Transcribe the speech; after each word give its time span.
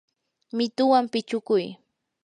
mituwan 0.55 1.05
pichukuy. 1.11 1.65